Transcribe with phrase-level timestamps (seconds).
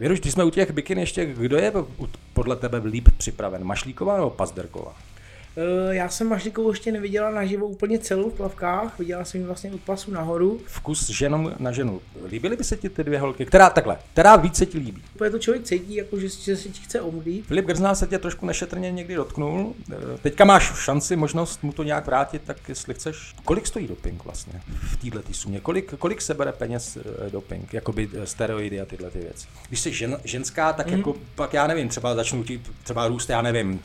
[0.00, 1.72] Věruš, když jsme u těch bikin ještě, kdo je
[2.32, 3.64] podle tebe líp připraven?
[3.64, 4.96] Mašlíková nebo Pazderková?
[5.56, 9.72] Eh, já jsem Mašlikovou ještě neviděla naživo úplně celou v plavkách, viděla jsem ji vlastně
[9.72, 10.60] od pasu nahoru.
[10.66, 12.00] Vkus ženou na ženu.
[12.28, 13.46] Líbily by se ti ty dvě holky?
[13.46, 15.02] Která takhle, která více ti líbí?
[15.14, 17.46] Úplně to člověk cítí, jako že, že se ti chce omlít.
[17.46, 19.74] Filip Grzná se tě trošku nešetrně někdy dotknul.
[19.92, 23.34] Eh, teďka máš šanci, možnost mu to nějak vrátit, tak jestli chceš.
[23.44, 25.60] Kolik stojí doping vlastně v této sumě?
[25.60, 27.74] Kolik, kolik se bere peněz eh, doping?
[27.74, 29.46] Jakoby steroidy a tyhle ty věci.
[29.68, 30.96] Když jsi žen, ženská, tak mm.
[30.96, 33.80] jako pak já nevím, třeba začnu ti třeba růst, já nevím,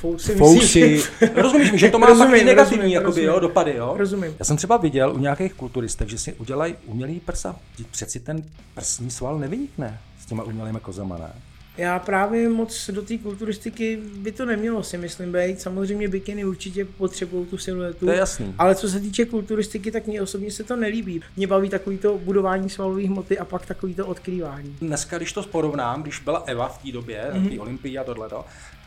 [0.00, 0.34] Fousy.
[0.34, 1.02] Fousy.
[1.34, 3.28] Rozumíš mi, že to má rozumím, fakt negativní rozumím, jakoby, rozumím.
[3.28, 3.94] Jo, dopady, jo?
[3.98, 4.34] Rozumím.
[4.38, 7.56] Já jsem třeba viděl u nějakých kulturistek, že si udělají umělý prsa.
[7.90, 8.42] Přeci ten
[8.74, 11.32] prsní sval nevynikne s těma umělými kozama, ne?
[11.78, 15.60] Já právě moc do té kulturistiky by to nemělo, si myslím, být.
[15.60, 18.06] Samozřejmě bikiny určitě potřebují tu siluetu.
[18.06, 18.54] To je jasný.
[18.58, 21.20] Ale co se týče kulturistiky, tak mně osobně se to nelíbí.
[21.36, 24.76] Mě baví takový to budování svalové hmoty a pak takový to odkrývání.
[24.80, 27.48] Dneska, když to porovnám, když byla Eva v té době, mm-hmm.
[27.48, 28.44] té olympii a tohleto,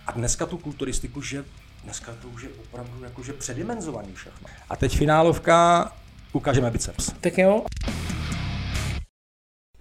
[0.07, 1.45] a dneska tu kulturistiku, že
[1.83, 4.47] dneska to už je opravdu jakože předimenzovaný všechno.
[4.69, 5.91] A teď finálovka,
[6.33, 7.11] ukážeme biceps.
[7.21, 7.65] Tak jo.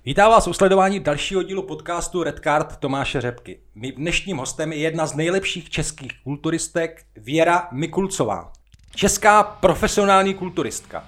[0.05, 3.61] Vítám vás u sledování dalšího dílu podcastu Red Card Tomáše Řepky.
[3.75, 8.53] Mým dnešním hostem je jedna z nejlepších českých kulturistek Věra Mikulcová.
[8.95, 11.05] Česká profesionální kulturistka,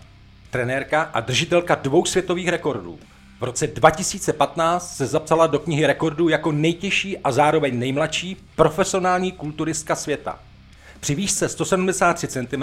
[0.51, 2.99] trenérka a držitelka dvou světových rekordů.
[3.43, 9.95] V roce 2015 se zapsala do knihy rekordů jako nejtěžší a zároveň nejmladší profesionální kulturistka
[9.95, 10.39] světa.
[11.01, 12.63] Při výšce 173 cm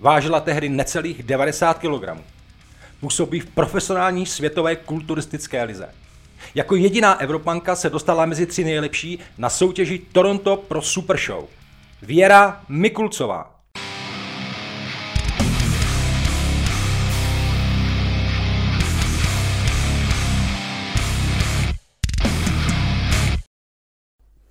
[0.00, 2.22] vážila tehdy necelých 90 kg.
[3.00, 5.88] Působí v profesionální světové kulturistické lize.
[6.54, 11.44] Jako jediná Evropanka se dostala mezi tři nejlepší na soutěži Toronto pro Super Show.
[12.02, 13.55] Věra Mikulcová.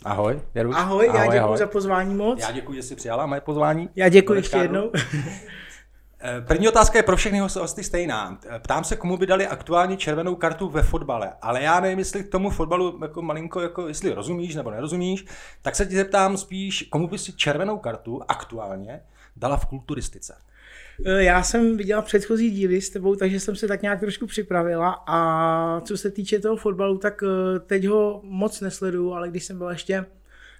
[0.05, 0.75] Ahoj, Jeruš.
[0.75, 1.57] Ahoj, ahoj, já děkuji ahoj.
[1.57, 2.39] za pozvání moc.
[2.39, 3.89] Já děkuji, že jsi přijala moje pozvání.
[3.95, 4.91] Já děkuji ještě jednou.
[6.19, 8.39] Eh, první otázka je pro všechny hosty stejná.
[8.59, 12.31] Ptám se, komu by dali aktuálně červenou kartu ve fotbale, ale já nevím, jestli k
[12.31, 15.25] tomu fotbalu jako malinko, jako jestli rozumíš nebo nerozumíš,
[15.61, 19.01] tak se ti zeptám spíš, komu by si červenou kartu aktuálně
[19.35, 20.35] dala v kulturistice.
[21.05, 25.03] Eh, já jsem viděla předchozí díly s tebou, takže jsem se tak nějak trošku připravila
[25.07, 29.57] a co se týče toho fotbalu, tak eh, teď ho moc nesleduju, ale když jsem
[29.57, 30.05] byla ještě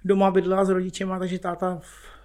[0.04, 1.80] doma bydlela s rodičema, takže táta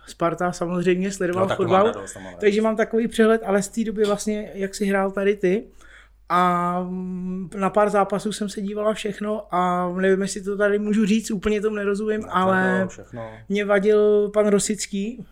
[0.07, 4.51] Sparta samozřejmě sledoval no, fotbal, radost, takže mám takový přehled, ale z té doby vlastně,
[4.53, 5.63] jak si hrál tady ty,
[6.29, 11.05] a mm, na pár zápasů jsem se dívala všechno a nevím, jestli to tady můžu
[11.05, 12.87] říct, úplně tomu nerozumím, no, ale
[13.49, 15.25] mě vadil pan Rosický,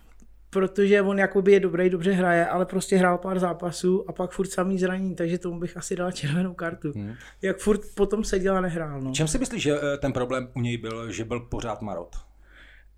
[0.50, 4.48] protože on jakoby je dobrý, dobře hraje, ale prostě hrál pár zápasů a pak furt
[4.48, 6.92] samý zranění, takže tomu bych asi dal červenou kartu.
[6.96, 7.14] Hmm.
[7.42, 9.02] Jak furt potom seděl a nehrál.
[9.02, 9.12] No.
[9.12, 12.16] Čem si myslíš, že eh, ten problém u něj byl, že byl pořád marot?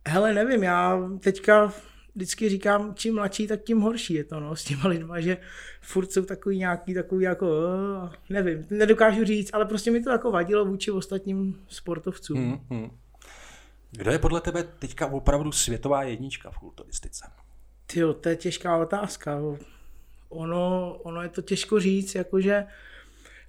[0.07, 1.73] Hele, nevím, já teďka
[2.15, 5.37] vždycky říkám, čím mladší, tak tím horší je to no, s těma lidma, že
[5.81, 10.31] furt jsou takový nějaký, takový jako, uh, nevím, nedokážu říct, ale prostě mi to jako
[10.31, 12.37] vadilo vůči ostatním sportovcům.
[12.37, 12.89] Hmm, hmm.
[13.91, 17.25] Kdo je podle tebe teďka opravdu světová jednička v kulturistice?
[17.85, 19.39] Tyjo, to je těžká otázka.
[20.29, 22.63] Ono, ono je to těžko říct, jakože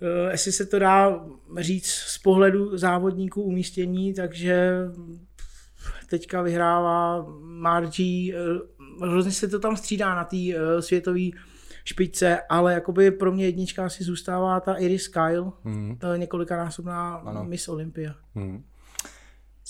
[0.00, 1.24] uh, jestli se to dá
[1.58, 4.72] říct z pohledu závodníků umístění, takže
[6.08, 11.30] teďka vyhrává Margie, uh, hrozně se to tam střídá na té uh, světové
[11.84, 15.96] špičce, ale jakoby pro mě jednička asi zůstává ta Iris Kyle, mm.
[15.96, 17.44] ta několikanásobná ano.
[17.44, 18.14] Miss Olympia.
[18.34, 18.64] Mm.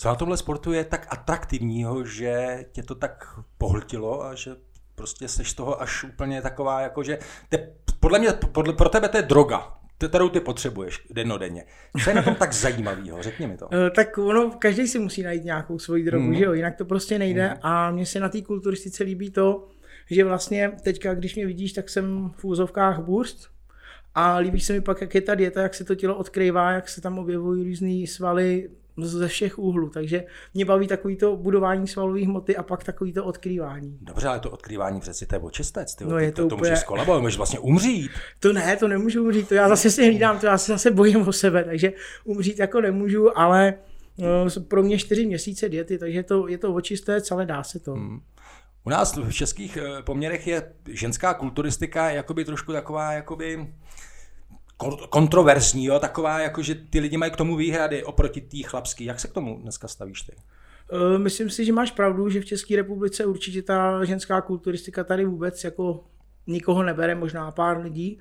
[0.02, 3.24] Co na tomhle sportu je tak atraktivního, že tě to tak
[3.58, 4.50] pohltilo a že
[4.94, 7.18] prostě seš z toho až úplně taková, jako že
[7.48, 7.68] te,
[8.00, 11.64] podle mě, podle, pro tebe to je droga, kterou ty potřebuješ dennodenně.
[12.04, 13.22] Co je na tom tak zajímavého?
[13.22, 13.68] Řekni mi to.
[13.72, 16.34] Eh, tak ono, každý si musí najít nějakou svoji drogu, mm.
[16.34, 16.52] že jo?
[16.52, 17.48] Jinak to prostě nejde.
[17.48, 17.54] Mm.
[17.62, 19.68] A mně se na té kulturistice líbí to,
[20.10, 23.52] že vlastně teďka, když mě vidíš, tak jsem v úzovkách burst,
[24.14, 26.88] a líbí se mi pak, jak je ta dieta, jak se to tělo odkrývá, jak
[26.88, 30.24] se tam objevují různé svaly, ze všech úhlů, takže
[30.54, 33.98] mě baví takový to budování svalové hmoty a pak takový to odkrývání.
[34.00, 36.70] Dobře, ale to odkrývání přeci to je očistec, ty, no je to, to, to úplně...
[36.70, 38.10] můžeš skolabovat, můžeš vlastně umřít.
[38.40, 41.28] To ne, to nemůžu umřít, to já zase si hlídám, to já se zase bojím
[41.28, 41.92] o sebe, takže
[42.24, 43.74] umřít jako nemůžu, ale
[44.18, 47.92] no, pro mě čtyři měsíce diety, takže to, je to očistec, ale dá se to.
[47.92, 48.20] Hmm.
[48.84, 53.74] U nás v českých eh, poměrech je ženská kulturistika jakoby trošku taková, jakoby
[55.10, 55.98] kontroverzní, jo?
[55.98, 59.04] taková, jako že ty lidi mají k tomu výhrady oproti té chlapský.
[59.04, 60.32] Jak se k tomu dneska stavíš ty?
[60.92, 65.24] E, myslím si, že máš pravdu, že v České republice určitě ta ženská kulturistika tady
[65.24, 66.04] vůbec jako
[66.46, 68.18] nikoho nebere, možná pár lidí.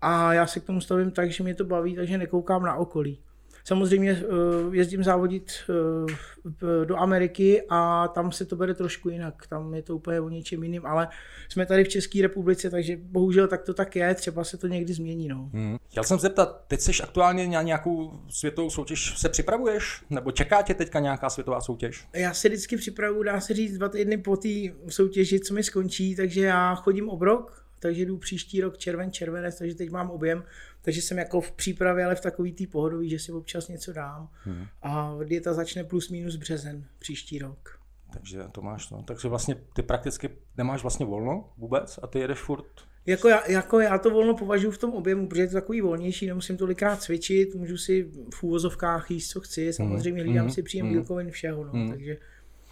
[0.00, 3.20] A já se k tomu stavím tak, že mě to baví, takže nekoukám na okolí.
[3.64, 4.24] Samozřejmě eh,
[4.72, 9.46] jezdím závodit eh, do Ameriky a tam se to bere trošku jinak.
[9.46, 11.08] Tam je to úplně o něčem jiným, ale
[11.48, 14.94] jsme tady v České republice, takže bohužel tak to tak je, třeba se to někdy
[14.94, 15.28] změní.
[15.28, 15.50] No.
[15.52, 15.76] Hmm.
[15.90, 20.02] Chtěl jsem zeptat, teď jsi aktuálně na nějakou světovou soutěž, se připravuješ?
[20.10, 22.08] Nebo čeká tě teďka nějaká světová soutěž?
[22.12, 24.48] Já se vždycky připravuju, dá se říct, dva týdny po té
[24.88, 29.74] soutěži, co mi skončí, takže já chodím obrok, takže jdu příští rok červen, červenec, takže
[29.74, 30.44] teď mám objem,
[30.82, 34.28] takže jsem jako v přípravě, ale v takový tý pohodový, že si občas něco dám
[34.44, 34.66] hmm.
[34.82, 37.80] a dieta začne plus minus březen příští rok.
[38.12, 39.02] Takže to máš, no.
[39.02, 43.80] Takže vlastně ty prakticky nemáš vlastně volno vůbec a ty jedeš furt jako já, jako
[43.80, 47.54] já to volno považuji v tom objemu, protože je to takový volnější, nemusím tolikrát cvičit,
[47.54, 51.64] můžu si v úvozovkách jíst, co chci, samozřejmě hlídám mm, si příjem mm, bílkovin všeho,
[51.64, 51.90] no, mm.
[51.90, 52.16] takže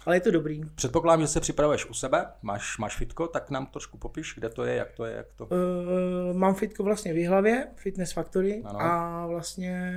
[0.07, 0.61] ale je to dobrý.
[0.75, 4.63] Předpokládám, že se připravuješ u sebe, máš, máš fitko, tak nám trošku popiš, kde to
[4.63, 5.45] je, jak to je, jak to...
[5.45, 8.81] Uh, mám fitko vlastně v hlavě, Fitness Factory ano.
[8.81, 9.93] a vlastně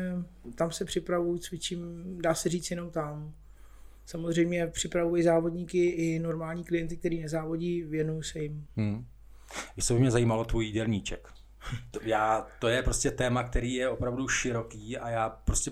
[0.55, 3.35] tam se připravuju, cvičím, dá se říct jenom tam.
[4.07, 8.67] Samozřejmě připravuji závodníky i normální klienty, kteří nezávodí, věnuju se jim.
[8.77, 9.07] Hmm.
[9.81, 11.29] Co by mě zajímalo tvůj jídelníček.
[11.91, 15.71] To, já, to je prostě téma, který je opravdu široký a já prostě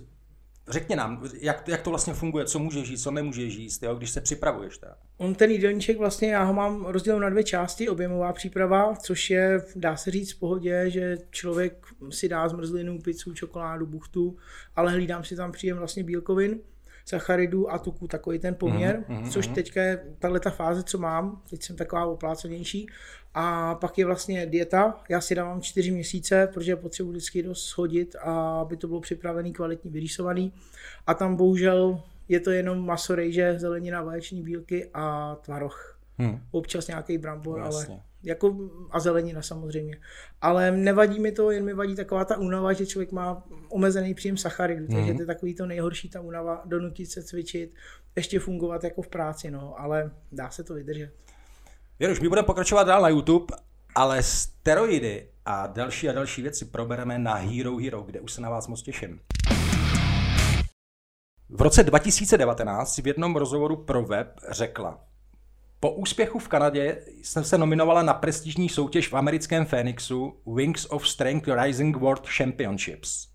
[0.71, 4.11] Řekni nám, jak, jak to vlastně funguje, co můžeš jíst, co nemůžeš jíst, jo, když
[4.11, 4.79] se připravuješ.
[4.79, 4.97] Tak.
[5.17, 9.63] On ten jídelníček vlastně, já ho mám rozdělen na dvě části, objemová příprava, což je,
[9.77, 14.37] dá se říct v pohodě, že člověk si dá zmrzlinu, pizzu, čokoládu, buchtu,
[14.77, 16.61] ale hlídám si tam příjem vlastně bílkovin,
[17.09, 19.31] sacharidů a tuku, takový ten poměr, mm-hmm.
[19.31, 22.87] což teďka je tahle ta fáze, co mám, teď jsem taková oplácenější.
[23.35, 28.17] A pak je vlastně dieta, já si dávám čtyři měsíce, protože potřebuji vždycky dost schodit,
[28.61, 30.53] aby to bylo připravený, kvalitně vyrýsovaný.
[31.07, 35.99] A tam bohužel je to jenom maso, rejže, zelenina, vaječní bílky a tvaroh.
[36.19, 36.41] Hmm.
[36.51, 37.95] Občas nějaký brambor, Jasně.
[37.95, 38.57] ale jako
[38.91, 39.97] a zelenina samozřejmě.
[40.41, 44.37] Ale nevadí mi to, jen mi vadí taková ta únava, že člověk má omezený příjem
[44.37, 44.97] sacharidů, mm.
[44.97, 47.75] takže to je takový to nejhorší, ta únava, donutit se cvičit,
[48.17, 51.13] ještě fungovat jako v práci, no, ale dá se to vydržet.
[51.99, 53.57] Věruš, my budeme pokračovat dál na YouTube,
[53.95, 58.51] ale steroidy a další a další věci probereme na Hero Hero, kde už se na
[58.51, 59.21] vás moc těším.
[61.51, 65.08] V roce 2019 v jednom rozhovoru pro web řekla,
[65.81, 71.09] po úspěchu v Kanadě jsem se nominovala na prestižní soutěž v americkém Phoenixu Wings of
[71.09, 73.29] Strength Rising World Championships.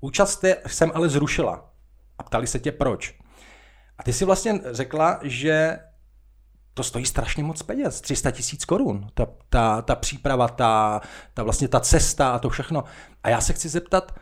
[0.00, 1.70] Účast jsem ale zrušila.
[2.18, 3.14] A ptali se tě proč.
[3.98, 5.78] A ty si vlastně řekla, že
[6.74, 11.00] to stojí strašně moc peněz, 300 tisíc korun, ta, ta, ta příprava, ta,
[11.34, 12.84] ta vlastně ta cesta a to všechno.
[13.22, 14.14] A já se chci zeptat,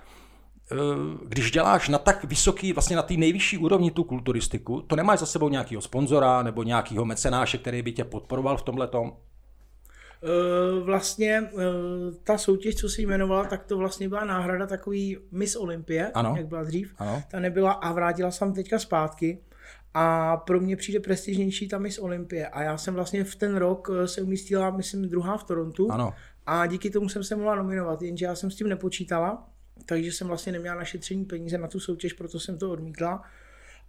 [1.24, 5.26] když děláš na tak vysoký, vlastně na té nejvyšší úrovni tu kulturistiku, to nemáš za
[5.26, 9.12] sebou nějakého sponzora nebo nějakého mecenáše, který by tě podporoval v tomhle tom?
[10.24, 11.62] Eh, vlastně eh,
[12.24, 16.34] ta soutěž, co se jmenovala, tak to vlastně byla náhrada takový Miss Olympie, ano.
[16.36, 16.94] jak byla dřív.
[16.98, 17.22] Ano.
[17.30, 19.38] Ta nebyla a vrátila jsem teďka zpátky.
[19.94, 22.48] A pro mě přijde prestižnější ta Miss Olympie.
[22.48, 25.92] A já jsem vlastně v ten rok se umístila, myslím, druhá v Torontu.
[25.92, 26.14] Ano.
[26.46, 29.53] A díky tomu jsem se mohla nominovat, jenže já jsem s tím nepočítala
[29.86, 33.22] takže jsem vlastně neměla našetření peníze na tu soutěž, proto jsem to odmítla.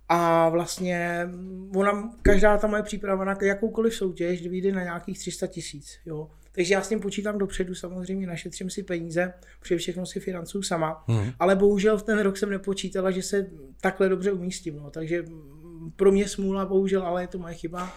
[0.10, 1.30] A vlastně
[1.76, 6.00] ona, každá ta moje příprava na jakoukoliv soutěž vyjde na nějakých 300 tisíc.
[6.06, 6.30] Jo.
[6.52, 11.04] Takže já s tím počítám dopředu, samozřejmě našetřím si peníze, protože všechno si financuju sama,
[11.08, 11.32] hmm.
[11.40, 13.48] ale bohužel v ten rok jsem nepočítala, že se
[13.82, 14.76] takhle dobře umístím.
[14.76, 14.90] No.
[14.92, 15.26] Takže
[15.96, 17.94] pro mě smůla, bohužel, ale je to moje chyba.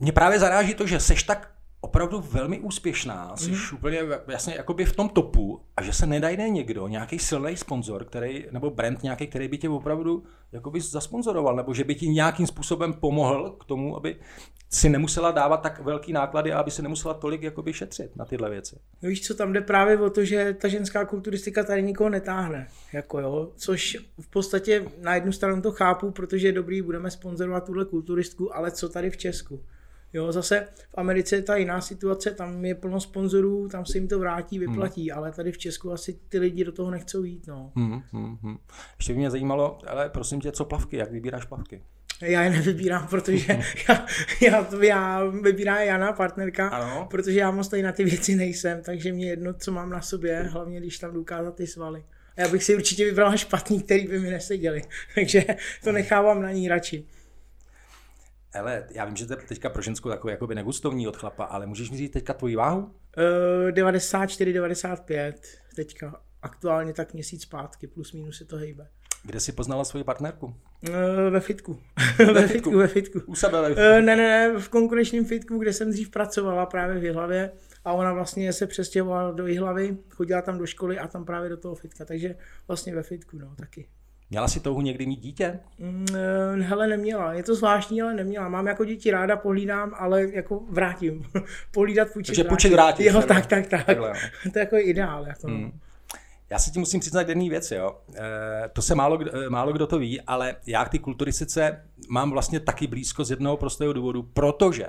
[0.00, 1.57] Mě právě zaráží to, že seš tak
[1.88, 3.56] opravdu velmi úspěšná, jsi mm.
[3.74, 8.46] úplně jasně jakoby v tom topu a že se nedajde někdo, nějaký silný sponzor, který,
[8.50, 12.92] nebo brand nějaký, který by tě opravdu jakoby zasponzoroval, nebo že by ti nějakým způsobem
[12.92, 14.16] pomohl k tomu, aby
[14.70, 18.50] si nemusela dávat tak velký náklady a aby si nemusela tolik jakoby šetřit na tyhle
[18.50, 18.76] věci.
[19.02, 22.68] No víš co, tam jde právě o to, že ta ženská kulturistika tady nikoho netáhne,
[22.92, 27.64] jako jo, což v podstatě na jednu stranu to chápu, protože je dobrý, budeme sponzorovat
[27.64, 29.60] tuhle kulturistku, ale co tady v Česku?
[30.12, 34.08] Jo, zase v Americe je ta jiná situace, tam je plno sponzorů, tam se jim
[34.08, 34.70] to vrátí, hmm.
[34.70, 35.18] vyplatí, hmm.
[35.18, 37.46] ale tady v Česku asi ty lidi do toho nechcou jít.
[37.46, 37.72] No.
[37.76, 38.58] Hmm, hmm, hmm.
[38.98, 41.82] Ještě by mě zajímalo, ale prosím tě, co plavky, jak vybíráš plavky?
[42.20, 44.06] Já je nevybírám, protože já,
[44.42, 47.06] já, já vybírá Jana, partnerka, ano.
[47.10, 50.42] protože já moc tady na ty věci nejsem, takže mě jedno, co mám na sobě,
[50.42, 52.04] hlavně když tam dokázat ty svaly.
[52.36, 54.82] A já bych si určitě vybral špatný, který by mi neseděli,
[55.14, 55.44] takže
[55.84, 57.04] to nechávám na ní radši.
[58.58, 61.66] Ale já vím, že to je teďka pro ženskou takový jakoby negustovní od chlapa, ale
[61.66, 62.80] můžeš mi říct teďka tvoji váhu?
[62.80, 65.46] Uh, 94, 95
[65.76, 66.20] teďka.
[66.42, 68.88] Aktuálně tak měsíc zpátky, plus minus se to hejbe.
[69.22, 70.46] Kde jsi poznala svoji partnerku?
[70.46, 70.94] Uh,
[71.30, 71.80] ve fitku.
[72.32, 73.20] ve fitku, ve fitku.
[73.26, 73.82] U sebe ve fitku.
[73.82, 77.50] Uh, ne, ne, ne, v konkurenčním fitku, kde jsem dřív pracovala právě v Jihlavě
[77.84, 81.56] a ona vlastně se přestěhovala do Jihlavy, chodila tam do školy a tam právě do
[81.56, 82.34] toho fitka, takže
[82.68, 83.88] vlastně ve fitku, no, taky.
[84.30, 85.60] Měla si touhu někdy mít dítě?
[85.78, 87.32] Mm, eh, hele, neměla.
[87.32, 88.48] Je to zvláštní, ale neměla.
[88.48, 91.26] Mám jako děti ráda, pohlídám, ale jako vrátím.
[91.74, 93.04] Pohlídat, půjčit, Takže půjčit vrátit.
[93.04, 93.86] Jo, tak, tak, tak.
[93.86, 94.12] Takhle,
[94.52, 95.26] to je jako ideál.
[95.26, 95.46] Jako.
[95.46, 95.80] Hmm.
[96.50, 97.98] Já se ti musím přiznat jedné věci, jo.
[98.14, 99.18] E, to se málo,
[99.48, 103.56] málo kdo to ví, ale já k ty kulturistice mám vlastně taky blízko z jednoho
[103.56, 104.86] prostého důvodu, protože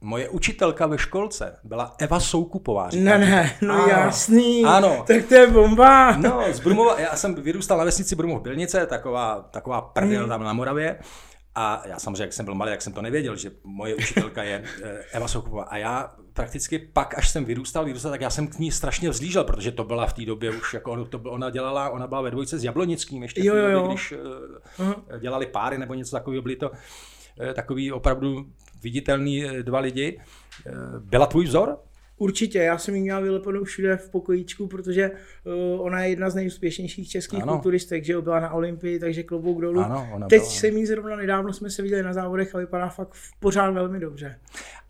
[0.00, 2.88] Moje učitelka ve školce byla Eva Soukupová.
[2.94, 4.64] Ne, ne, no ano, jasný.
[4.64, 5.04] Ano.
[5.06, 6.16] Tak to je bomba.
[6.16, 10.28] No, z Brumova, já jsem vyrůstal na vesnici Brumov Bilnice, taková, taková prdel mm.
[10.28, 10.98] tam na Moravě.
[11.54, 14.64] A já samozřejmě, jak jsem byl malý, jak jsem to nevěděl, že moje učitelka je
[14.82, 15.62] eh, Eva Soukupová.
[15.62, 19.44] A já prakticky pak, až jsem vyrůstal, vyrůstal, tak já jsem k ní strašně vzlížel,
[19.44, 22.58] protože to byla v té době už, jako to, ona dělala, ona byla ve dvojce
[22.58, 23.88] s Jablonickým ještě jo, v té době, jo.
[23.88, 24.14] když
[24.78, 26.76] uh, dělali páry nebo něco takového, byly to uh,
[27.54, 28.46] takový opravdu
[28.82, 30.20] viditelný eh, dva lidi.
[30.66, 31.78] Eh, byla tvůj vzor?
[32.16, 36.34] Určitě, já jsem ji měla vylepenou všude v pokojíčku, protože uh, ona je jedna z
[36.34, 37.52] nejúspěšnějších českých ano.
[37.52, 39.80] kulturistek, že jo, byla na Olympii, takže klobouk dolů.
[39.80, 40.50] Ano, ona Teď byla.
[40.50, 44.38] jsem jí zrovna nedávno jsme se viděli na závodech a vypadá fakt pořád velmi dobře.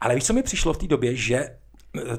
[0.01, 1.49] Ale víš, co mi přišlo v té době, že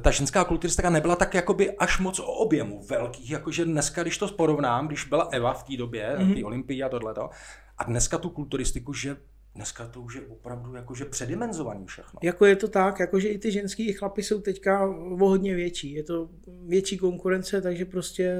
[0.01, 4.27] ta ženská kulturistika nebyla tak jakoby až moc o objemu velkých, jakože dneska, když to
[4.27, 6.35] porovnám, když byla Eva v té době, mm-hmm.
[6.35, 7.29] té Olympii a tohleto,
[7.77, 9.17] a dneska tu kulturistiku, že
[9.55, 12.19] dneska to už je opravdu jakože předimenzovaný všechno.
[12.23, 15.93] Jako je to tak, jakože i ty ženský i chlapy jsou teďka o hodně větší.
[15.93, 16.29] Je to
[16.67, 18.35] větší konkurence, takže prostě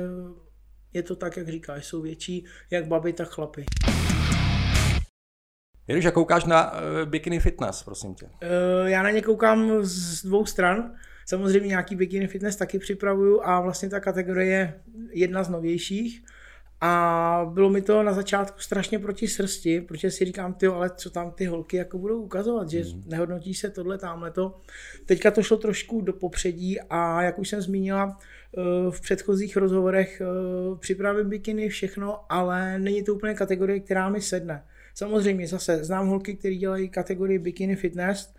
[0.93, 3.65] je to tak, jak říkáš, jsou větší jak baby, tak chlapy.
[5.85, 8.25] Když koukáš na uh, bikini fitness, prosím tě?
[8.25, 8.31] Uh,
[8.85, 10.93] já na ně koukám z dvou stran.
[11.25, 16.23] Samozřejmě nějaký bikini fitness taky připravuju a vlastně ta kategorie je jedna z novějších.
[16.83, 21.09] A bylo mi to na začátku strašně proti srsti, protože si říkám, ty, ale co
[21.09, 23.03] tam ty holky jako budou ukazovat, že mm.
[23.05, 24.59] nehodnotí se tohle, tamhle to.
[25.05, 28.61] Teďka to šlo trošku do popředí a jak už jsem zmínila eh,
[28.91, 30.25] v předchozích rozhovorech, eh,
[30.79, 34.65] připravím bikiny, všechno, ale není to úplně kategorie, která mi sedne.
[34.95, 38.33] Samozřejmě zase znám holky, které dělají kategorii bikini fitness,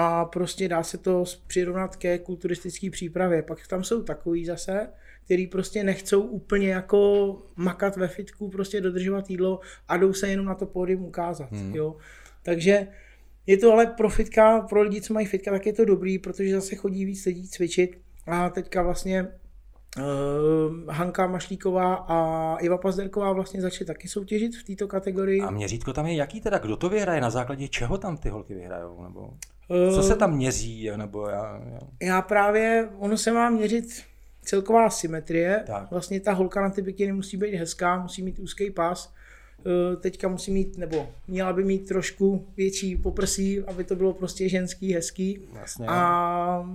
[0.00, 3.42] a prostě dá se to přirovnat ke kulturistické přípravě.
[3.42, 4.88] Pak tam jsou takový zase,
[5.24, 10.46] který prostě nechcou úplně jako makat ve fitku, prostě dodržovat jídlo a jdou se jenom
[10.46, 11.52] na to pódium ukázat.
[11.52, 11.74] Hmm.
[11.74, 11.96] Jo.
[12.42, 12.86] Takže
[13.46, 16.54] je to ale pro fitka, pro lidi, co mají fitka, tak je to dobrý, protože
[16.54, 19.28] zase chodí víc lidí cvičit a teďka vlastně
[19.98, 25.40] uh, Hanka Mašlíková a Iva Pazderková vlastně začaly taky soutěžit v této kategorii.
[25.40, 26.58] A měřítko tam je jaký teda?
[26.58, 27.20] Kdo to vyhraje?
[27.20, 29.02] Na základě čeho tam ty holky vyhrajou?
[29.02, 29.30] Nebo
[29.94, 30.90] co se tam měří?
[30.96, 31.80] Nebo já, já...
[32.02, 34.02] já právě, ono se má měřit
[34.42, 35.64] celková symetrie.
[35.66, 35.90] Tak.
[35.90, 39.14] Vlastně ta holka na ty bikiny musí být hezká, musí mít úzký pás.
[39.66, 44.48] Eh, teďka musí mít, nebo měla by mít trošku větší poprsí, aby to bylo prostě
[44.48, 45.40] ženský, hezký.
[45.60, 45.86] Jasně.
[45.88, 46.70] A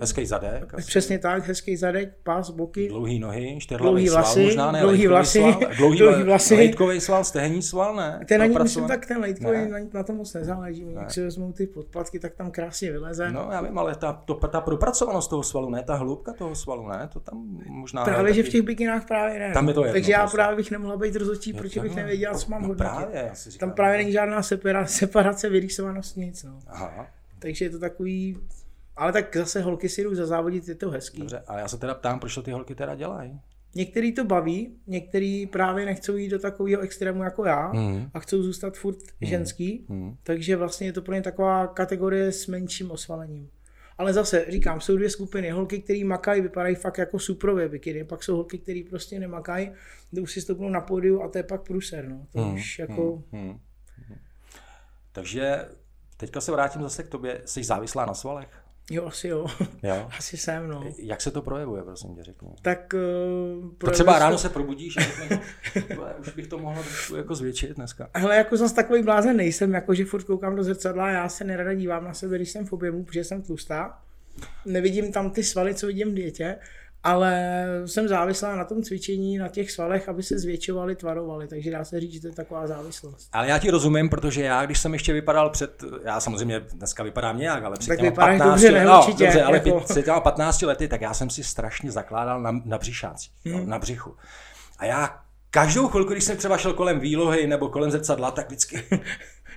[0.00, 0.74] hezký zadek.
[0.74, 0.86] Asi.
[0.86, 2.88] Přesně tak, hezký zadek, pás, boky.
[2.88, 6.54] Dlouhý nohy, čtyřhlavý vlasy, sval, možná ne, dlouhý vlasy, sval, dlouhý, dlouhý vlasy.
[6.54, 8.20] Lejtkový sval, stehenní sval, ne?
[8.28, 10.84] Ten ani myslím tak ten lejtkový, na, na to moc nezáleží.
[10.84, 10.92] Ne.
[11.00, 13.30] Jak si vezmou ty podpatky, tak tam krásně vyleze.
[13.32, 16.88] No já vím, ale ta, to, ta propracovanost toho svalu, ne, ta hloubka toho svalu,
[16.88, 18.04] ne, to tam možná...
[18.04, 19.52] Právě, že v těch bikinách právě ne.
[19.52, 20.36] Tam je to jedno, Takže já prostě.
[20.36, 22.90] právě bych nemohla být rozhodčí, proč bych nevěděl, nevěděl, co mám no hodnotit.
[22.90, 26.42] Právě, říkám, Tam právě není žádná separace, separace vyrýsovanost, nic.
[26.42, 26.58] No.
[26.66, 27.06] Aha.
[27.38, 28.38] Takže je to takový,
[28.96, 31.18] ale tak zase holky si jdou zazávodit, je to hezký.
[31.18, 33.40] Dobře, a já se teda ptám, proč to ty holky teda dělají?
[33.74, 38.10] Některý to baví, některý právě nechcou jít do takového extrému jako já mm.
[38.14, 39.28] a chcou zůstat furt mm.
[39.28, 40.16] ženský, mm.
[40.22, 43.50] takže vlastně je to pro ně taková kategorie s menším osvalením.
[44.00, 45.50] Ale zase říkám, jsou dvě skupiny.
[45.50, 48.04] Holky, které makají, vypadají fakt jako suprově bikiny.
[48.04, 49.72] Pak jsou holky, které prostě nemakají,
[50.12, 52.08] jdou si stoupnou na pódiu a to je pak pruser.
[52.08, 52.26] No.
[52.32, 53.22] To hmm, už jako...
[53.32, 53.58] Hmm, hmm,
[54.08, 54.18] hmm.
[55.12, 55.68] Takže
[56.16, 57.42] teďka se vrátím zase k tobě.
[57.44, 58.64] Jsi závislá na svalech?
[58.90, 59.46] Jo, asi jo.
[59.82, 60.08] jo.
[60.18, 60.84] Asi jsem, no.
[60.98, 62.48] Jak se to projevuje, prosím tě, řekni.
[62.62, 62.94] Tak
[63.62, 65.00] uh, to třeba ráno se probudíš a
[65.96, 68.10] no, už bych to mohla trošku jako zvětšit dneska.
[68.14, 71.74] Hele, jako zase takový blázen nejsem, jako že furt koukám do zrcadla, já se nerada
[71.74, 73.98] dívám na sebe, když jsem v objemu, protože jsem tlustá.
[74.66, 76.56] Nevidím tam ty svaly, co vidím v dětě
[77.02, 81.84] ale jsem závislá na tom cvičení, na těch svalech, aby se zvětšovaly, tvarovaly, takže dá
[81.84, 83.28] se říct, že to je taková závislost.
[83.32, 87.38] Ale já ti rozumím, protože já, když jsem ještě vypadal před, já samozřejmě dneska vypadám
[87.38, 89.80] nějak, ale před tak těma 15, dobře, ne, no, určitě, dobře, ale jako...
[89.80, 93.56] před těma 15 lety, tak já jsem si strašně zakládal na, na břišácích, hmm.
[93.56, 94.16] no, na břichu.
[94.78, 98.84] A já každou chvilku, když jsem třeba šel kolem výlohy nebo kolem zrcadla, tak vždycky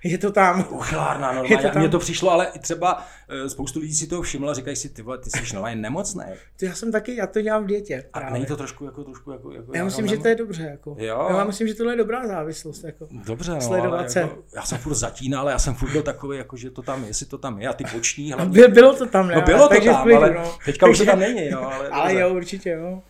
[0.04, 0.68] je to tam.
[0.70, 1.58] Uchlárna, normálně.
[1.58, 1.82] To tam.
[1.82, 4.90] Mně to přišlo, ale i třeba eh, spoustu lidí si to všimlo a říkají si,
[4.90, 6.24] ty vole, ty jsi normálně nemocný.
[6.60, 8.06] To já jsem taky, já to dělám v dětě.
[8.12, 8.30] Právě.
[8.30, 10.96] A není to trošku jako, trošku jako, jako já myslím, že to je dobře, jako.
[11.00, 11.28] Jo.
[11.30, 13.08] Já myslím, že tohle je dobrá závislost, jako.
[13.12, 14.20] Dobře, no, Sledovat se.
[14.20, 17.04] Jako, já jsem furt zatínal, ale já jsem furt byl takový, jako, že to tam,
[17.04, 18.68] jestli to tam je, a ty boční hlavně.
[18.68, 19.36] Bylo to tam, ne?
[19.36, 20.56] No bylo to tam, klidu, ale no.
[20.66, 21.74] teďka už to tam není, no.
[21.74, 23.02] Ale, ale jo, určitě, jo.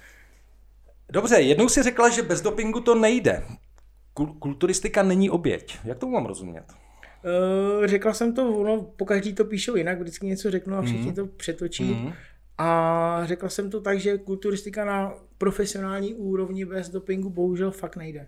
[1.09, 3.43] Dobře, jednou si řekla, že bez dopingu to nejde.
[4.39, 5.77] kulturistika není oběť.
[5.83, 6.63] Jak tomu mám rozumět?
[7.23, 11.07] Uh, řekla jsem to, ono po každý to píšou jinak, vždycky něco řeknu a všichni
[11.07, 11.15] mm.
[11.15, 11.83] to přetočí.
[11.83, 12.13] Mm.
[12.57, 18.27] A řekla jsem to tak, že kulturistika na profesionální úrovni bez dopingu bohužel fakt nejde.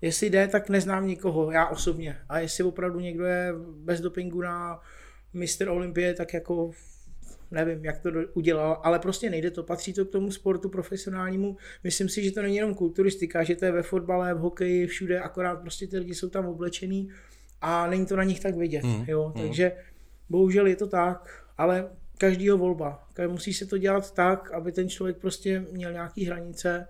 [0.00, 2.18] Jestli jde, tak neznám nikoho, já osobně.
[2.28, 4.80] A jestli opravdu někdo je bez dopingu na
[5.32, 5.68] Mr.
[5.68, 6.70] Olympie, tak jako
[7.50, 11.56] nevím, jak to udělal, ale prostě nejde to, patří to k tomu sportu profesionálnímu.
[11.84, 15.20] Myslím si, že to není jenom kulturistika, že to je ve fotbale, v hokeji, všude,
[15.20, 17.10] akorát prostě ty lidi jsou tam oblečený
[17.60, 19.42] a není to na nich tak vidět, mm, jo, mm.
[19.42, 19.72] takže
[20.28, 21.88] bohužel je to tak, ale
[22.18, 23.04] každýho volba.
[23.28, 26.88] Musí se to dělat tak, aby ten člověk prostě měl nějaký hranice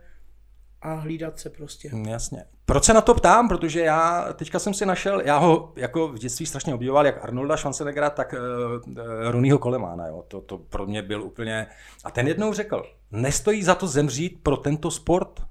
[0.83, 1.91] a hlídat se prostě.
[1.93, 2.45] Mm, jasně.
[2.65, 3.49] Proč se na to ptám?
[3.49, 7.57] Protože já teďka jsem si našel, já ho jako v dětství strašně obdivoval, jak Arnolda
[7.57, 8.97] Schwarzeneggera, tak uh,
[9.31, 10.07] Ronnieho Kolemána.
[10.07, 10.25] Jo.
[10.29, 11.67] To, to pro mě byl úplně...
[12.05, 15.43] A ten jednou řekl, nestojí za to zemřít pro tento sport.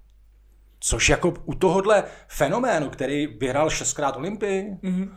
[0.89, 5.09] Což jako u tohohle fenoménu, který vyhrál šestkrát Olympii, mm-hmm.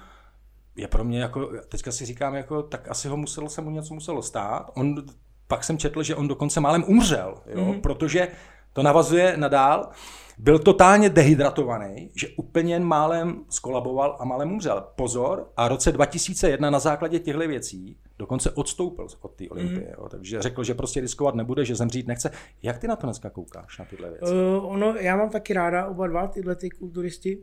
[0.77, 3.95] je pro mě jako, teďka si říkám, jako, tak asi ho muselo, se mu něco
[3.95, 4.71] muselo stát.
[4.75, 4.95] On,
[5.47, 7.81] pak jsem četl, že on dokonce málem umřel, jo, mm-hmm.
[7.81, 8.29] protože
[8.73, 9.91] to navazuje nadál,
[10.39, 14.87] byl totálně dehydratovaný, že úplně jen málem skolaboval a málem umřel.
[14.97, 19.95] Pozor, a v roce 2001 na základě těchto věcí dokonce odstoupil od té olympie.
[20.03, 20.09] Mm.
[20.09, 22.31] takže řekl, že prostě riskovat nebude, že zemřít nechce.
[22.63, 24.35] Jak ty na to dneska koukáš, na tyhle věci?
[24.35, 27.39] Uh, ono, já mám taky ráda oba dva tyhle ty kulturisti,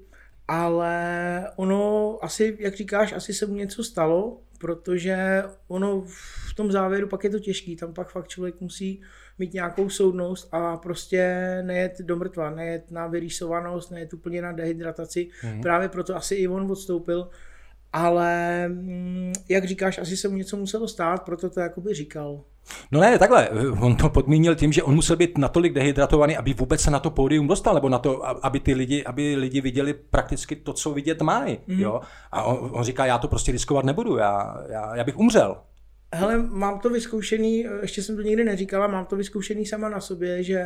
[0.48, 6.02] ale ono asi, jak říkáš, asi se mu něco stalo, protože ono
[6.50, 9.02] v tom závěru pak je to těžký, tam pak fakt člověk musí
[9.40, 15.28] mít nějakou soudnost a prostě nejet do mrtva, nejet na vyrýsovanost, nejet úplně na dehydrataci.
[15.44, 15.62] Mm.
[15.62, 17.30] Právě proto asi i on odstoupil.
[17.94, 22.44] Ale mm, jak říkáš, asi se mu něco muselo stát, proto to jakoby říkal.
[22.92, 23.50] No ne, takhle,
[23.82, 27.10] on to podmínil tím, že on musel být natolik dehydratovaný, aby vůbec se na to
[27.10, 31.22] pódium dostal, nebo na to, aby ty lidi, aby lidi viděli prakticky to, co vidět
[31.22, 31.58] mají.
[31.68, 31.80] Mm.
[31.80, 32.02] Jo?
[32.32, 35.56] A on, on, říká, já to prostě riskovat nebudu, já, já, já bych umřel.
[36.14, 40.44] Hele, mám to vyzkoušený, ještě jsem to nikdy neříkala, mám to vyzkoušený sama na sobě,
[40.44, 40.66] že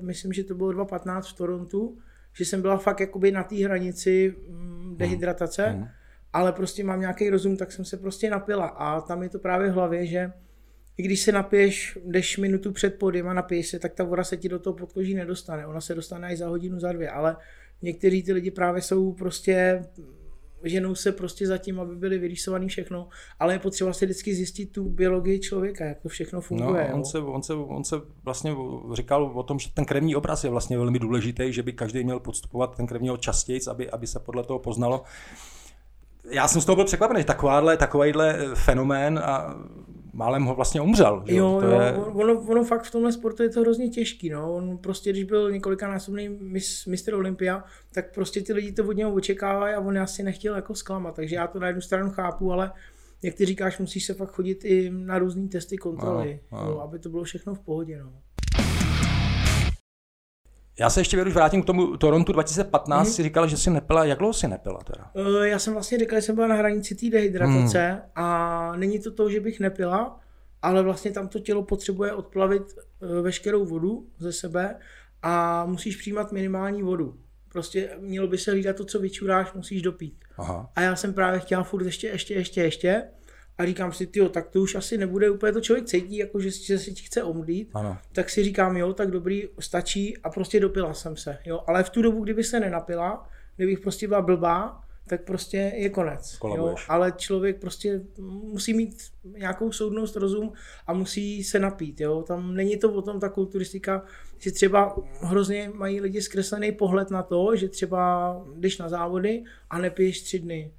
[0.00, 1.98] myslím, že to bylo 2.15 v Torontu,
[2.32, 5.86] že jsem byla fakt jakoby na té hranici mm, dehydratace, mm.
[6.32, 9.70] ale prostě mám nějaký rozum, tak jsem se prostě napila a tam je to právě
[9.70, 10.32] v hlavě, že
[10.96, 14.36] i když se napiješ, jdeš minutu před podím a napiješ se, tak ta voda se
[14.36, 15.66] ti do toho podkoží nedostane.
[15.66, 17.36] Ona se dostane i za hodinu, za dvě, ale
[17.82, 19.84] někteří ty lidi právě jsou prostě
[20.64, 24.72] ženou se prostě za tím, aby byly vyrýsovaný všechno, ale je potřeba si vždycky zjistit
[24.72, 26.88] tu biologii člověka, jak to všechno funguje.
[26.90, 28.56] No, on, se, on, se, on se vlastně
[28.92, 32.20] říkal o tom, že ten krevní obraz je vlastně velmi důležitý, že by každý měl
[32.20, 35.02] podstupovat ten krevní častěji, aby, aby se podle toho poznalo.
[36.30, 39.56] Já jsem z toho byl překvapený, takováhle, takovýhle fenomén a
[40.12, 41.22] málem ho vlastně umřel.
[41.26, 41.34] Že?
[41.34, 41.92] Jo, to jo je...
[41.94, 44.30] ono, ono fakt v tomhle sportu je to hrozně těžký.
[44.30, 44.54] No.
[44.54, 46.28] On prostě, když byl několikanásobný
[46.86, 50.74] mistr Olympia, tak prostě ty lidi to od něho očekávají a on asi nechtěl jako
[50.74, 51.14] zklamat.
[51.14, 52.72] Takže já to na jednu stranu chápu, ale
[53.22, 56.70] jak ty říkáš, musíš se fakt chodit i na různé testy kontroly, no, no.
[56.70, 57.98] Jo, aby to bylo všechno v pohodě.
[57.98, 58.12] No.
[60.78, 63.14] Já se ještě věru vrátím k tomu Torontu 2015, hmm.
[63.14, 65.10] si říkala, že si nepila, jak dlouho si nepila teda?
[65.14, 68.00] Uh, já jsem vlastně říkal, že jsem byla na hranici té dehydratace hmm.
[68.14, 70.20] a není to to, že bych nepila,
[70.62, 74.76] ale vlastně tam to tělo potřebuje odplavit uh, veškerou vodu ze sebe
[75.22, 77.18] a musíš přijímat minimální vodu.
[77.48, 80.14] Prostě mělo by se hlídat to, co vyčuráš, musíš dopít.
[80.38, 80.70] Aha.
[80.76, 83.04] A já jsem právě chtěla furt ještě, ještě, ještě, ještě
[83.60, 86.50] a říkám si, jo, tak to už asi nebude úplně to člověk cítí, jako že,
[86.50, 87.98] že si chce omdlít, ano.
[88.12, 91.90] tak si říkám, jo, tak dobrý, stačí a prostě dopila jsem se, jo, ale v
[91.90, 96.38] tu dobu, kdyby se nenapila, kdybych prostě byla blbá, tak prostě je konec.
[96.44, 96.74] Jo?
[96.88, 98.00] Ale člověk prostě
[98.52, 100.52] musí mít nějakou soudnost, rozum
[100.86, 102.00] a musí se napít.
[102.00, 102.22] Jo?
[102.22, 104.02] Tam není to o tom, ta kulturistika,
[104.38, 109.78] že třeba hrozně mají lidi zkreslený pohled na to, že třeba když na závody a
[109.78, 110.72] nepiješ tři dny,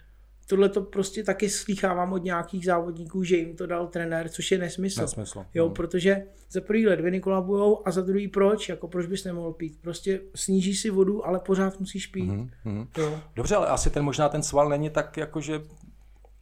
[0.52, 4.58] tohle to prostě taky slýchávám od nějakých závodníků, že jim to dal trenér, což je
[4.58, 5.02] nesmysl.
[5.02, 5.46] nesmysl.
[5.54, 5.74] Jo, hmm.
[5.74, 9.78] protože za prvý ledviny kolabujou a za druhý proč, jako proč bys nemohl pít.
[9.82, 12.30] Prostě sníží si vodu, ale pořád musíš pít.
[12.30, 12.50] Hmm.
[12.64, 12.88] Hmm.
[12.98, 13.20] Jo.
[13.36, 15.62] Dobře, ale asi ten možná ten sval není tak jako, že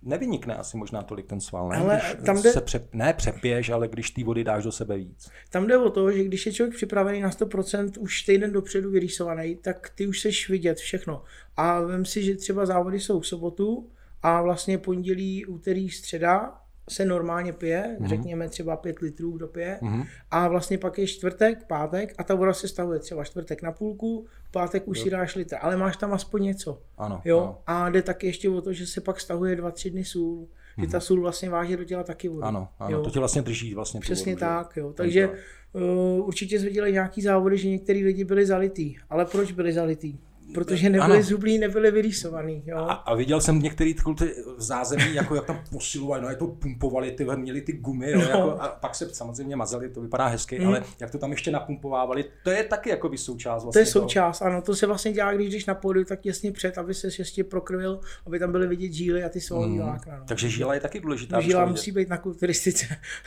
[0.03, 1.77] nevynikne asi možná tolik ten sval, ne?
[1.77, 2.51] Ale když tam jde...
[2.51, 2.87] se pře...
[2.93, 5.29] ne přepiješ, ale když ty vody dáš do sebe víc.
[5.49, 9.55] Tam jde o to, že když je člověk připravený na 100% už týden dopředu vyrýsovaný,
[9.55, 11.23] tak ty už seš vidět všechno.
[11.57, 13.89] A vím si, že třeba závody jsou v sobotu,
[14.23, 18.07] a vlastně pondělí, úterý, středa se normálně pije, mm-hmm.
[18.07, 20.05] řekněme třeba 5 litrů kdo pije, mm-hmm.
[20.31, 24.25] a vlastně pak je čtvrtek, pátek a ta voda se stavuje třeba čtvrtek na půlku,
[24.51, 25.03] pátek už jo.
[25.03, 26.81] si dáš litr, ale máš tam aspoň něco.
[26.97, 27.39] Ano, jo?
[27.39, 27.57] Ano.
[27.67, 30.81] A jde taky ještě o to, že se pak stahuje 2-3 dny sůl, mm-hmm.
[30.81, 31.01] že ta mhm.
[31.01, 32.43] sůl vlastně váží do těla taky vodu.
[32.43, 33.03] Ano, ano jo?
[33.03, 34.93] to tě vlastně drží vlastně Přesně vodu, tak, jo.
[34.93, 35.29] Takže
[35.73, 40.19] uh, určitě jsme viděli nějaký závody, že některý lidi byli zalitý, ale proč byli zalitý?
[40.53, 42.63] Protože nebyly zublí, nebyly vyrýsovaný.
[42.65, 42.77] Jo?
[42.77, 46.47] A, a, viděl jsem některé kulty v zázemí, jako jak tam posilovali, no, jak to
[46.47, 48.21] pumpovali, ty, měli ty gumy, no.
[48.21, 50.67] jako, a pak se samozřejmě mazali, to vypadá hezky, mm.
[50.67, 53.63] ale jak to tam ještě napumpovávali, to je taky jako by součást.
[53.63, 54.51] Vlastně to je součást, toho.
[54.51, 57.43] ano, to se vlastně dělá, když jdeš na pódiu, tak těsně před, aby se ještě
[57.43, 59.77] prokrvil, aby tam byly vidět žíly a ty svalový mm.
[59.77, 60.17] vlákna.
[60.17, 60.25] No.
[60.27, 61.41] Takže žíla je taky důležitá.
[61.41, 62.85] Žíla musí být na kulturistice.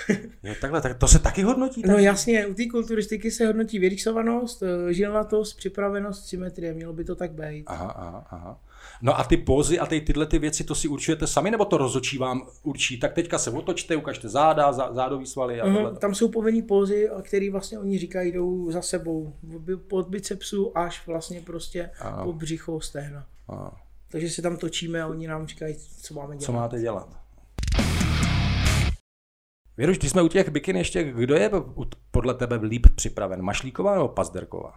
[0.42, 1.82] je takhle, tak to se taky hodnotí?
[1.86, 7.11] No jasně, u té kulturistiky se hodnotí vyrýsovanost, eh, žilnatost, připravenost, symetrie, mělo by to
[7.14, 7.64] tak být.
[7.66, 8.60] Aha, aha, aha.
[9.02, 11.76] No a ty pózy a ty, tyhle ty věci, to si určujete sami, nebo to
[11.76, 13.00] rozhodčí vám určí?
[13.00, 17.10] Tak teďka se otočte, ukažte záda, zá, zádový svaly a mm, Tam jsou povinné pózy,
[17.22, 19.34] které vlastně oni říkají, jdou za sebou.
[19.92, 22.24] Od bicepsu až vlastně prostě ano.
[22.24, 23.26] po břicho stehna.
[23.48, 23.70] Ano.
[24.10, 26.46] Takže se tam točíme a oni nám říkají, co máme dělat.
[26.46, 27.22] Co máte dělat?
[29.76, 31.50] Věruš, když jsme u těch bikin ještě, kdo je
[32.10, 33.42] podle tebe líp připraven?
[33.42, 34.74] Mašlíková nebo Pazderková?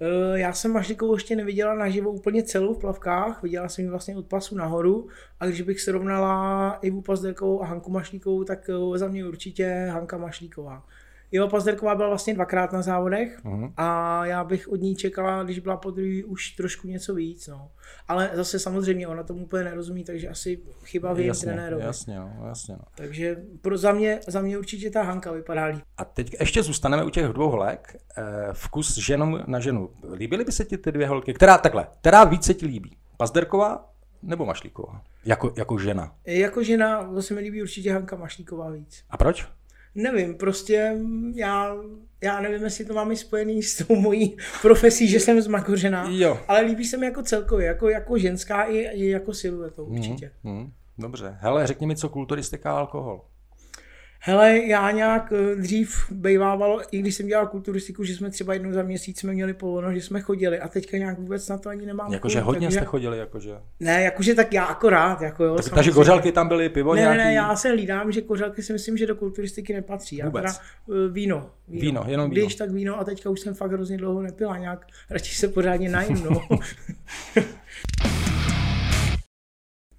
[0.00, 4.16] Eh, já jsem Mašlikovou ještě neviděla naživo úplně celou v plavkách, viděla jsem ji vlastně
[4.16, 5.08] od pasu nahoru
[5.40, 10.18] a když bych srovnala Ivu Pazderkovou a Hanku Mašlíkovou, tak eh, za mě určitě Hanka
[10.18, 10.86] Mašlíková.
[11.30, 13.72] Iva Pazderková byla vlastně dvakrát na závodech uh-huh.
[13.76, 17.46] a já bych od ní čekala, když byla po druhý, už trošku něco víc.
[17.46, 17.70] No.
[18.08, 21.84] Ale zase samozřejmě ona tomu úplně nerozumí, takže asi chyba v jejím trenérovi.
[21.84, 22.74] Jasně, no, jasně.
[22.74, 22.84] No.
[22.94, 25.82] Takže pro, za, mě, za mě určitě ta Hanka vypadá líp.
[25.96, 27.96] A teď ještě zůstaneme u těch dvou holek.
[28.16, 29.90] E, vkus ženou na ženu.
[30.14, 31.34] Líbily by se ti ty dvě holky?
[31.34, 32.96] Která takhle, která více ti líbí?
[33.16, 33.90] Pazderková
[34.22, 35.02] nebo Mašlíková?
[35.24, 36.14] Jako, jako žena.
[36.26, 39.04] Jako žena se mi líbí určitě Hanka Mašlíková víc.
[39.10, 39.48] A proč?
[39.94, 40.96] Nevím, prostě
[41.34, 41.76] já,
[42.20, 46.40] já nevím, jestli to máme spojený s tou mojí profesí, že jsem zmakořená, jo.
[46.48, 50.30] ale líbí se mi jako celkově, jako, jako ženská i, i jako siluetou určitě.
[50.42, 51.36] Mm, mm, dobře.
[51.40, 53.20] Hele, řekni mi, co kulturistika a alkohol.
[54.20, 58.72] Hele, já nějak eh, dřív bejvávalo, i když jsem dělal kulturistiku, že jsme třeba jednou
[58.72, 61.86] za měsíc jsme měli povoleno, že jsme chodili a teďka nějak vůbec na to ani
[61.86, 62.12] nemám.
[62.12, 62.78] Jakože hodně takže...
[62.78, 63.56] jste chodili, jakože?
[63.80, 65.56] Ne, jakože tak já akorát, jako jo.
[65.56, 67.18] Tak, takže kořalky tam byly, pivo ne, nějaký?
[67.18, 70.16] Ne, já se hlídám, že kořalky si myslím, že do kulturistiky nepatří.
[70.16, 70.44] Já vůbec?
[70.44, 71.80] Teda, uh, víno, víno.
[71.80, 72.46] Víno, jenom víno.
[72.46, 75.88] Když tak víno a teďka už jsem fakt hrozně dlouho nepila, nějak radši se pořádně
[75.88, 76.48] najím, no.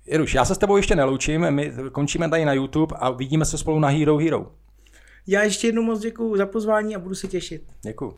[0.10, 3.58] Iruš, já se s tebou ještě neloučím, my končíme tady na YouTube a vidíme se
[3.58, 4.52] spolu na Hero Hero.
[5.28, 7.62] Já ještě jednou moc děkuji za pozvání a budu se těšit.
[7.82, 8.14] Děkuji.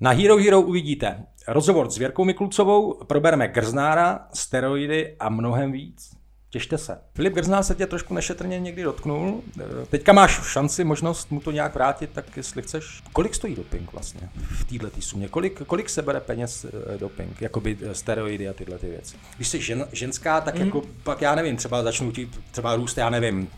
[0.00, 6.15] Na Hero Hero uvidíte rozhovor s Věrkou Mikulcovou, probereme Grznára, steroidy a mnohem víc.
[6.56, 6.98] Těšte se.
[7.14, 9.42] Filip Grznár se tě trošku nešetrně někdy dotknul.
[9.90, 13.02] Teďka máš šanci, možnost mu to nějak vrátit, tak jestli chceš.
[13.12, 15.28] Kolik stojí doping vlastně v této sumě?
[15.28, 17.42] Kolik, kolik se bere peněz eh, doping?
[17.42, 19.16] Jakoby eh, steroidy a tyhle ty věci.
[19.36, 20.64] Když jsi žen, ženská, tak mm.
[20.64, 23.48] jako pak já nevím, třeba začnu ti třeba růst, já nevím,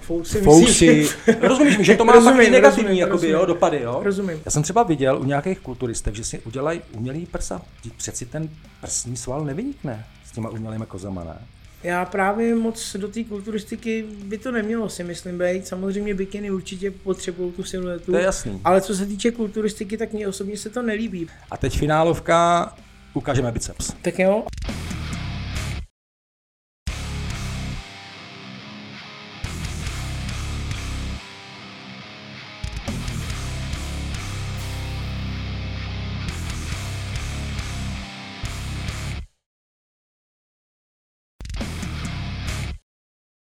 [0.00, 0.40] Fousy.
[0.40, 1.08] Fousy.
[1.40, 3.34] Rozumíš mi, že to má rozumím, taky negativní rozumím, jakoby, rozumím.
[3.34, 4.00] Jo, dopady, jo?
[4.04, 4.40] Rozumím.
[4.44, 7.62] Já jsem třeba viděl u nějakých kulturistek, že si udělají umělý prsa.
[7.96, 8.48] Přeci ten
[8.80, 11.38] prsní sval nevynikne s těma umělými kozama, ne?
[11.86, 15.66] Já právě moc do té kulturistiky by to nemělo, si myslím, být.
[15.66, 18.12] Samozřejmě bikiny určitě potřebují tu siluetu.
[18.12, 18.60] To je jasný.
[18.64, 21.28] Ale co se týče kulturistiky, tak mně osobně se to nelíbí.
[21.50, 22.72] A teď finálovka,
[23.14, 23.92] ukážeme biceps.
[24.02, 24.44] Tak jo.